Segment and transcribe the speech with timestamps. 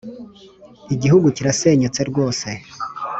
[0.93, 2.47] igihugu kirasenyutse rwose,